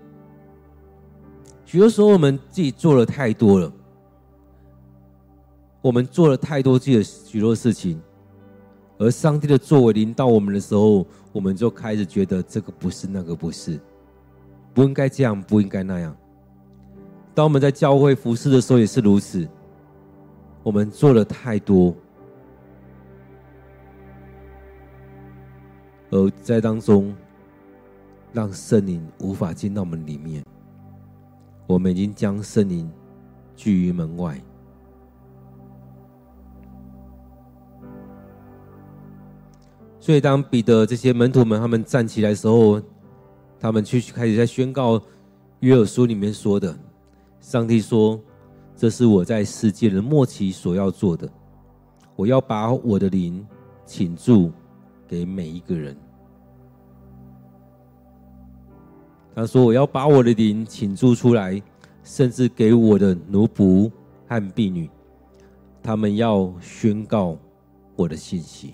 [1.65, 3.73] 许多时候，我们自己做了太多了，
[5.89, 7.99] 我们做了太多自己的许多事情，
[8.99, 13.81] 而上帝的作为临到我们的时候，我们就开始觉得这个不是，那个不是，
[14.75, 16.15] 不应该这样，不应该那样。
[17.35, 19.49] 当我们在教会服侍的时候也是如此，
[20.63, 21.95] 我们做了太多，
[26.11, 27.17] 而在当中
[28.31, 30.45] 让圣灵无法进到我们里面。
[31.67, 32.91] 我们已经将圣灵
[33.57, 34.39] 拒于门外。
[40.09, 42.81] 所以，当彼得这些门徒们他们站起来的时候，
[43.61, 44.99] 他们去开始在宣告
[45.61, 46.75] 约尔书里面说的
[47.43, 48.19] ：“上帝说，
[48.75, 51.31] 这是我在世界的末期所要做的，
[52.17, 53.47] 我要把我的灵
[53.85, 54.51] 倾注
[55.07, 55.95] 给每一个人。”
[59.37, 61.63] 他说：“我要把我的灵倾注出来，
[62.03, 63.93] 甚至给我的奴仆
[64.27, 64.89] 和婢女，
[65.83, 67.37] 他们要宣告
[67.95, 68.73] 我的信息。”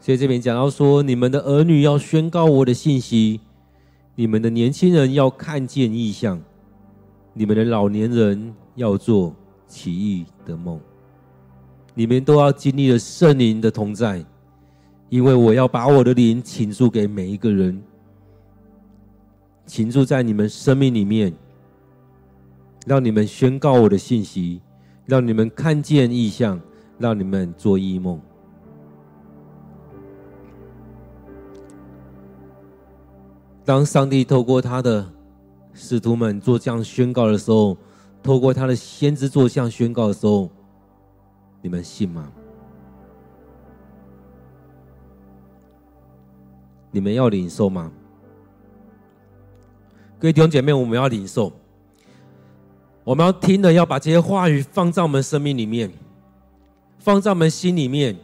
[0.00, 3.40] 所以这边讲到说，你们的儿女要宣告我的信息，
[4.14, 6.40] 你们的年轻人要看见异象，
[7.34, 9.36] 你们的老年人要做
[9.68, 10.80] 奇异的梦，
[11.94, 14.24] 你们都要经历了圣灵的同在，
[15.10, 17.82] 因为我要把我的灵倾注给每一个人，
[19.66, 21.30] 倾注在你们生命里面，
[22.86, 24.62] 让你们宣告我的信息，
[25.04, 26.58] 让你们看见异象，
[26.98, 28.18] 让你们做异梦。
[33.70, 35.06] 当上帝透过他的
[35.74, 37.76] 使徒们做这样宣告的时候，
[38.20, 40.50] 透过他的先知做这样宣告的时候，
[41.62, 42.32] 你们信吗？
[46.90, 47.92] 你们要领受吗？
[50.18, 51.52] 各位弟兄姐妹，我们要领受，
[53.04, 55.88] 我们要听的，要把这些话语放在我们生命里面，
[56.98, 58.16] 放在我们心里面，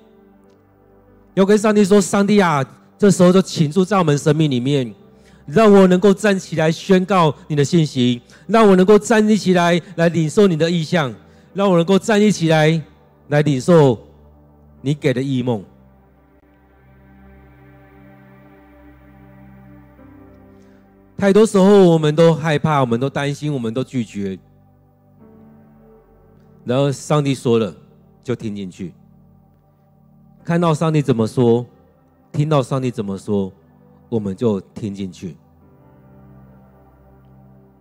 [1.34, 2.68] 要跟上帝说：“上帝啊，
[2.99, 4.92] 这时候就请住在我们生命里面。”
[5.47, 11.14] 让我能够站起来宣告你的信息，让我能够站立起来来领受你的意象，
[11.55, 12.82] 让我能够站立起来
[13.28, 13.99] 来领受
[14.82, 15.64] 你给的异梦。
[21.16, 24.38] 太多时候，我们都害怕，我们都担心，我们都拒绝。
[26.64, 27.74] 然后上帝说了，
[28.22, 28.92] 就听进去，
[30.44, 31.64] 看到上帝怎么说，
[32.32, 33.53] 听到上帝怎么说。
[34.09, 35.36] 我们就听进去。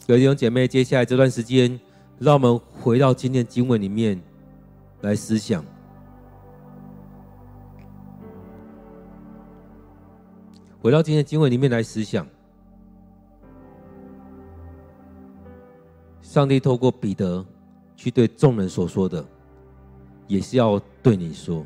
[0.07, 1.79] 各位弟兄姐妹，接下来这段时间，
[2.19, 4.21] 让我们回到今天经文里面
[5.01, 5.65] 来思想。
[10.79, 12.27] 回到今天经文里面来思想。
[16.21, 17.43] 上帝透过彼得
[17.95, 19.25] 去对众人所说的，
[20.27, 21.65] 也是要对你说。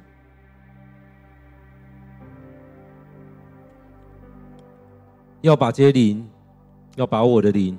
[5.41, 6.27] 要把这些灵，
[6.97, 7.77] 要把我的灵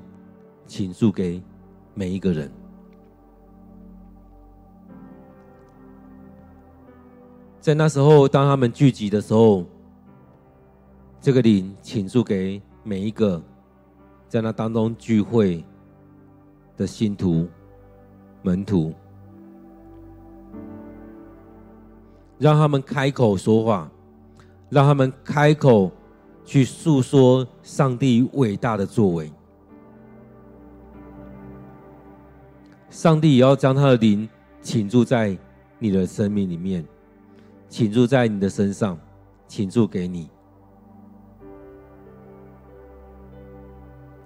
[0.66, 1.42] 倾注给
[1.92, 2.50] 每一个人。
[7.61, 9.66] 在那时候，当他们聚集的时候，
[11.20, 13.42] 这个灵倾注给每一个
[14.26, 15.62] 在那当中聚会
[16.78, 17.46] 的信徒、
[18.40, 18.94] 门徒，
[22.38, 23.90] 让他们开口说话，
[24.70, 25.92] 让他们开口。
[26.45, 29.32] 去诉说上帝伟大的作为，
[32.88, 34.28] 上帝也要将他的灵
[34.61, 35.38] 倾注在
[35.78, 36.84] 你的生命里面，
[37.68, 38.99] 倾注在你的身上，
[39.47, 40.28] 倾注给你。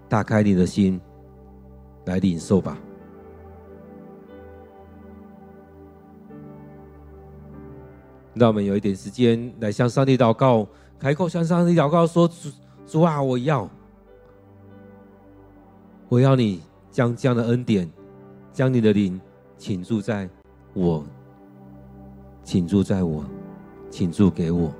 [0.08, 1.00] 打开你的心，
[2.06, 2.78] 来领受吧。
[8.34, 10.66] 让我们有一点时间来向上帝祷告。
[10.98, 12.50] 开口向上帝祷告说：“主，
[12.86, 13.68] 主啊，我要，
[16.08, 17.90] 我要你将这样的恩典，
[18.52, 19.20] 将你的灵
[19.58, 20.28] 倾注在
[20.72, 21.04] 我，
[22.42, 23.24] 请住在我，
[23.90, 24.72] 请住给我。”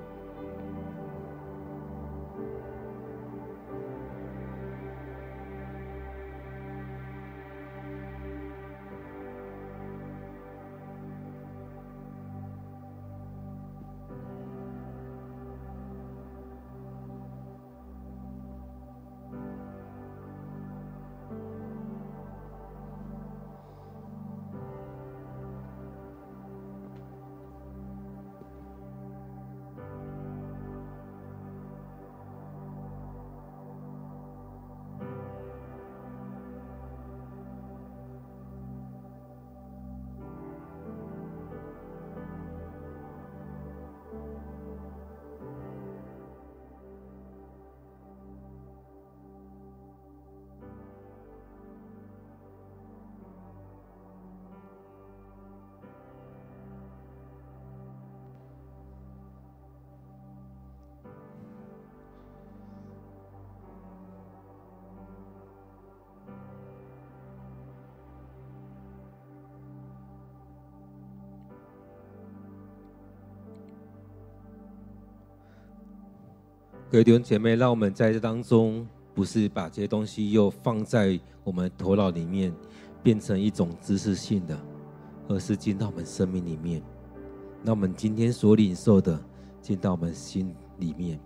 [76.95, 78.86] 各位弟兄姐妹，让我们在这当中，
[79.16, 82.55] 不是把这些东西又放在我们头脑里面，
[83.03, 84.57] 变成一种知识性的，
[85.26, 86.80] 而是进到我们生命里面。
[87.64, 89.20] 那我们今天所领受的，
[89.61, 91.18] 进到我们心里面。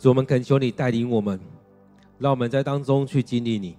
[0.00, 1.38] 主，我们恳求你带领我们，
[2.18, 3.76] 让我们在当中去经历你。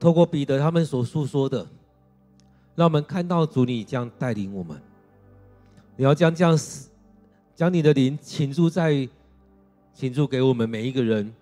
[0.00, 1.64] 透过彼得他们所诉说的，
[2.74, 4.82] 让我们看到主你这样带领我们。
[5.96, 6.58] 你要将这样
[7.58, 9.08] 将你的灵倾注在
[9.92, 11.34] 倾注给我们每一个人，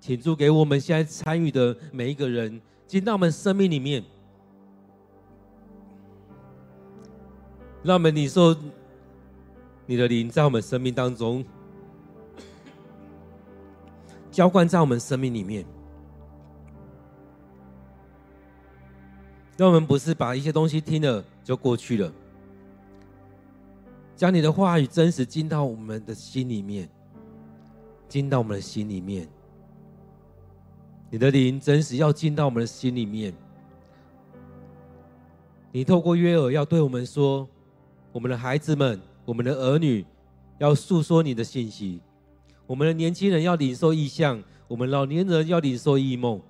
[0.00, 4.02] 倾注给我们现在参与的每一个人，进到我们生命里面，
[7.82, 8.56] 让我们领受
[9.84, 11.44] 你的灵在我们生命当中
[14.30, 15.66] 浇灌在我们生命里面。
[19.58, 22.10] 让我们不是把一些东西听了就过去了，
[24.16, 26.88] 将你的话语真实进到我们的心里面，
[28.08, 29.28] 进到我们的心里面。
[31.10, 33.32] 你的灵真实要进到我们的心里面。
[35.70, 37.46] 你透过约尔要对我们说，
[38.10, 40.04] 我们的孩子们，我们的儿女
[40.56, 42.00] 要诉说你的信息，
[42.66, 46.40] 我们的年轻人要领受异象，我们老年人要领受异梦，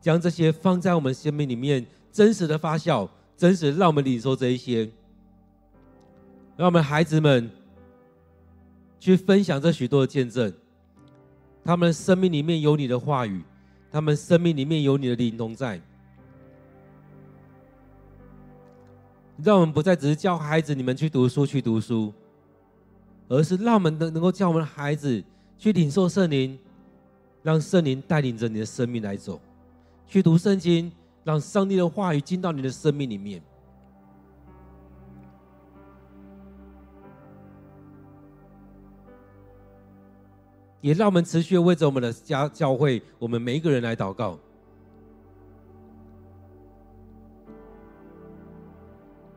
[0.00, 1.86] 将这些放在我们生命里面。
[2.10, 3.08] 真实的发酵，
[3.38, 4.90] 真实让我们领受这一些，
[6.56, 7.50] 让我们孩子们
[9.00, 10.52] 去分享这许多的见证。
[11.64, 13.42] 他们生命里面有你的话语，
[13.90, 15.80] 他们生命里面有你的灵同在。
[19.42, 22.12] 让我们不再只是教孩子你们去读书去读书，
[23.28, 25.22] 而是让我们能能够教我们的孩子
[25.58, 26.58] 去领受圣灵，
[27.42, 29.40] 让圣灵带领着你的生命来走，
[30.06, 30.90] 去读圣经。
[31.24, 33.40] 让上帝的话语进到你的生命里面，
[40.82, 44.38] 也让我们持续为着我们的家教会，我们每一个人来祷告。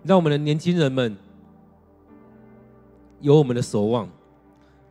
[0.03, 1.15] 让我们的年轻人们
[3.21, 4.09] 有我们的守望，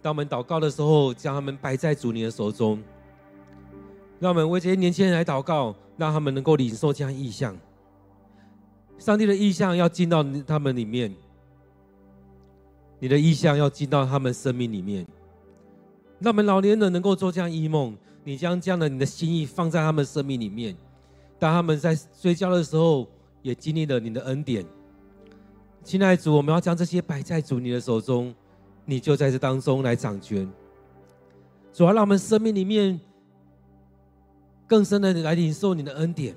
[0.01, 2.83] 当我们祷告的时候，将他们摆在主你的手中。
[4.19, 5.77] 让我们为这些年轻人来祷告。
[5.97, 7.57] 让他们能够领受这样意象，
[8.99, 11.15] 上帝的意象要进到他们里面，
[12.99, 15.07] 你的意象要进到他们生命里面。
[16.21, 20.77] 让我们老年人能够做这样一梦，你将这样的你的心意放在他们生命里面，
[21.39, 23.07] 当他们在睡觉的时候，
[23.43, 24.65] 也经历了你的恩典。
[25.83, 28.35] 亲爱的主，我们要将这些摆在主你的手中，
[28.85, 30.51] 你就在这当中来掌权。
[31.73, 33.01] 主要让我们生命里面。
[34.67, 36.35] 更深的来领受你的恩典，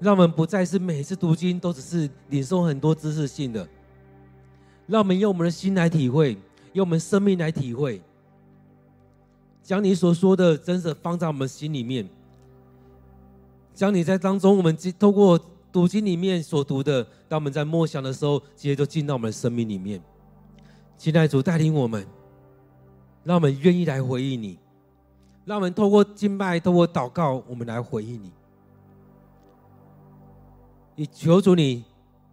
[0.00, 3.66] 让我们不再是每次读经都只是领受很多知识性的，
[4.88, 6.36] 让我们用我们的心来体会，
[6.74, 8.00] 用我们生命来体会，
[9.62, 12.08] 将你所说的真实放在我们心里面，
[13.74, 15.40] 将你在当中我们透过
[15.72, 20.00] 读经里面所读的，当我们在默想的时候，直接就进到我们的生命里面。
[20.96, 22.06] 期待主带领我们，
[23.24, 24.58] 让我们愿意来回应你。
[25.44, 28.32] 让我们透过敬拜，透过祷告，我们来回应你。
[30.96, 31.84] 也求主你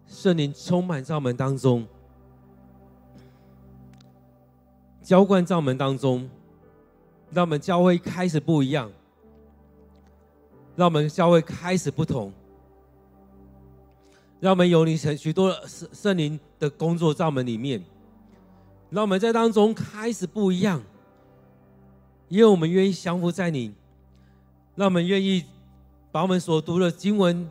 [0.07, 1.85] 圣灵充满在我们当中，
[5.02, 6.30] 浇灌在我们当中，
[7.32, 8.91] 让我们教会开始不一样，
[10.76, 12.32] 让我们教会开始不同，
[14.39, 17.84] 让我们有你许许多圣圣灵的工作在我们里面，
[18.89, 20.82] 让我们在当中开始不一样。
[22.30, 23.74] 因为我们愿意降服在你，
[24.76, 25.43] 让我们愿意
[26.14, 27.49] 把我们所读的经文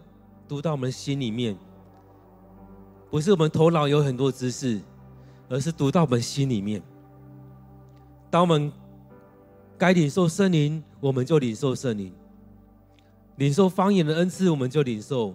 [0.49, 1.55] 读到我们心里面，
[3.11, 4.81] 不是我们头脑有很多知识，
[5.51, 6.81] 而是读到我们心里面。
[8.31, 8.73] 当我们
[9.77, 12.13] 该领受圣灵，我们就领受圣灵；
[13.37, 15.35] 领受方言的恩赐，我们就领受；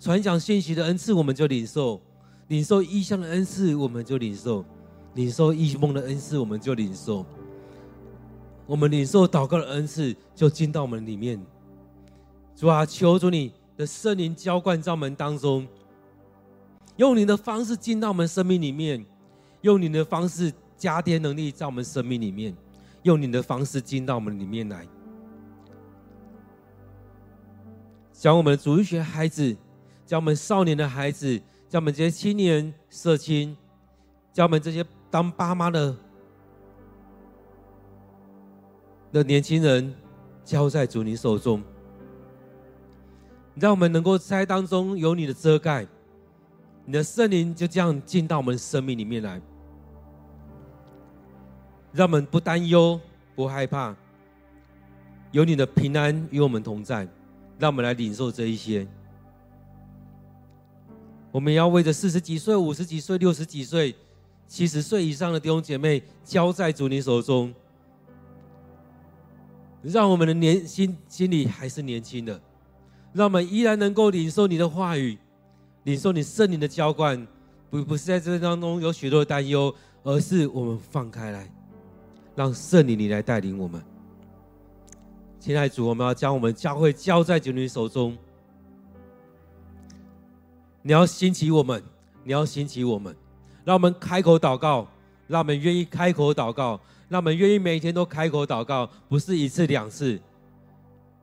[0.00, 2.00] 传讲信息的恩赐，我们就领受；
[2.48, 4.64] 领受异象的恩赐，我们就领受；
[5.14, 7.24] 领受异梦的恩赐，我们就领受。
[8.66, 11.40] 我们领受祷告的恩赐，就进到我们里面。
[12.56, 15.68] 主啊，求主你的圣灵浇灌在我们当中，
[16.96, 19.06] 用你的方式进到我们生命里面，
[19.60, 22.54] 用你的方式加添能力在我们生命里面，
[23.02, 24.86] 用你的方式进到我们里面来。
[28.12, 29.56] 将我们的主日学孩子，
[30.04, 33.56] 将我们少年的孩子，将我们这些青年社青，
[34.32, 35.96] 将我们这些当爸妈的。
[39.12, 39.94] 的年轻人
[40.44, 41.62] 交在主你手中，
[43.54, 45.86] 让我们能够在当中有你的遮盖，
[46.84, 49.40] 你的圣灵就这样进到我们生命里面来，
[51.96, 53.00] 让我们不担忧、
[53.34, 53.96] 不害怕，
[55.32, 57.08] 有你的平安与我们同在，
[57.58, 58.86] 让我们来领受这一些。
[61.32, 63.94] 我们要为着四十几岁、五十几岁、六十几岁、
[64.46, 67.54] 七十岁以上的弟兄姐妹交在主你手中，
[69.82, 72.38] 让我们的年心心里还是年轻的，
[73.14, 75.16] 让我们依然能够领受你的话语，
[75.84, 77.26] 领受你圣灵的浇灌，
[77.70, 81.50] 不不是在这当中有许多的担忧，而是我们放开来，
[82.36, 83.82] 让圣灵你来带领我们。
[85.40, 88.16] 亲爱的主，我们要将我们教会交在主你手中。
[90.82, 91.82] 你要兴起我们，
[92.22, 93.16] 你要兴起我们，
[93.64, 94.86] 让我们开口祷告，
[95.26, 96.78] 让我们愿意开口祷告，
[97.08, 100.20] 让我们愿意每天都开口祷告，不是一次两次，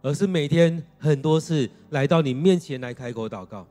[0.01, 3.65] 而是每天很多次来到你面前来开口祷告，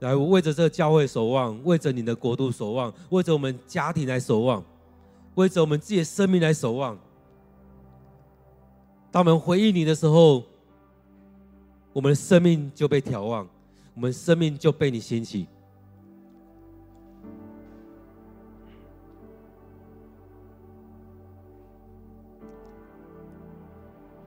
[0.00, 4.62] 来为着这个教会守望，为着你的国度守望，为着我们家庭来守望，
[5.34, 6.98] 为着我们自己的生命来守望。
[9.10, 10.44] 当我们回应你的时候，
[11.92, 13.48] 我们的生命就被眺望。
[13.94, 15.46] 我们生命就被你兴起，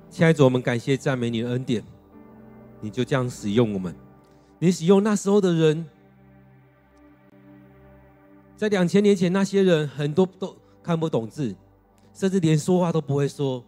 [0.07, 1.83] 亲爱的主，我们感谢赞美你的恩典，
[2.79, 3.95] 你就这样使用我们，
[4.59, 5.83] 你使用那时候的人，
[8.55, 11.55] 在两千年前那些人很多都看不懂字，
[12.13, 13.63] 甚至连说话都不会说。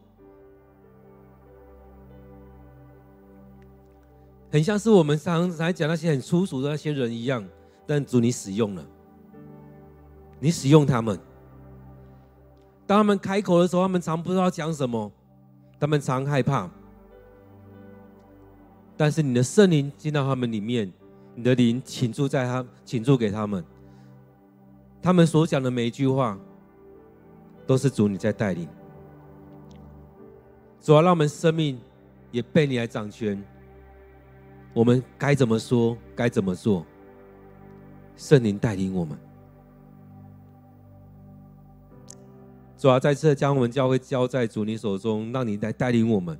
[4.52, 7.44] 很像是我们常常讲那些很粗俗的那些人一样，
[7.88, 8.86] 但主你使用了，
[10.40, 11.20] 你使用他们。
[12.86, 15.12] 当他们开口的时候，他们常不知道讲什么，
[15.80, 16.70] 他们常害怕。
[18.96, 20.94] 但是你的圣灵进到他们里面，
[21.34, 23.66] 你的灵倾注在他，倾注给他们。
[25.02, 26.40] 他们所讲的每一句话，
[27.68, 28.68] 都是主你在带领。
[30.82, 31.80] 主要让我们生命
[32.32, 33.44] 也被你来掌权。
[34.74, 35.98] 我们该怎么说？
[36.16, 36.86] 该怎么做？
[38.16, 39.16] 圣灵带领我们，
[42.76, 46.36] 主要再次将我们教会交在主你手中，让你来带领我们。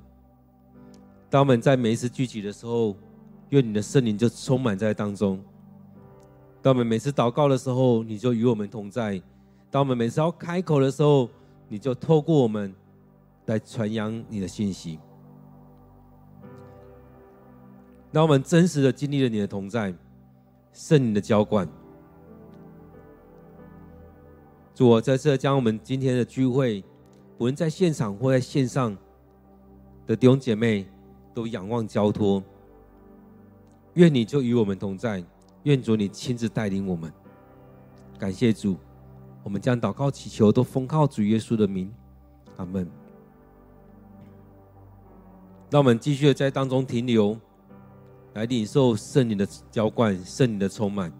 [1.30, 2.96] 当我们在每一次聚集的时候，
[3.50, 5.38] 愿你的圣灵就充满在当中；
[6.60, 9.20] 当我们每次祷告的时候，你就与我们同在；
[9.70, 11.28] 当我们每次要开口的时候，
[11.68, 12.74] 你就透过我们
[13.46, 14.98] 来传扬你的信息。
[18.10, 19.94] 让我们真实的经历了你的同在，
[20.72, 21.68] 圣灵的浇灌。
[24.74, 26.82] 主，我再次将我们今天的聚会，
[27.36, 28.96] 无论在现场或在线上
[30.06, 30.86] 的弟兄姐妹，
[31.34, 32.42] 都仰望交托。
[33.94, 35.22] 愿你就与我们同在，
[35.64, 37.12] 愿主你亲自带领我们。
[38.18, 38.76] 感谢主，
[39.42, 41.92] 我们将祷告祈求都奉靠主耶稣的名，
[42.56, 42.88] 阿门。
[45.70, 47.38] 让我们继续在当中停留。
[48.34, 51.12] 来领受圣灵的浇灌，圣灵的充满，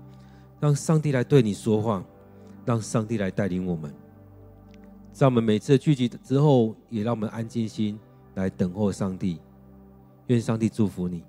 [0.60, 2.04] 让上帝来对你说话，
[2.64, 3.92] 让上帝来带领我们。
[5.12, 7.98] 在我们每次聚集之后，也让我们安静心
[8.34, 9.40] 来等候上帝。
[10.28, 11.24] 愿上帝祝福你。